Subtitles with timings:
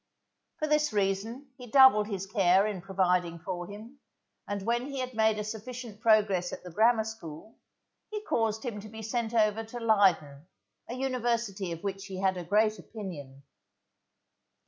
[0.57, 3.99] For this reason he doubled his care in providing for him,
[4.47, 7.59] and when he had made a sufficient progress at the Grammar School,
[8.09, 10.47] he caused him to be sent over to Leyden,
[10.89, 13.43] a university of which he had a great opinion.